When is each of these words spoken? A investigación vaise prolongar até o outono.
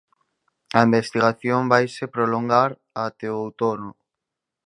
A 0.79 0.79
investigación 0.87 1.61
vaise 1.71 2.05
prolongar 2.15 2.69
até 3.07 3.27
o 3.31 3.37
outono. 3.45 3.89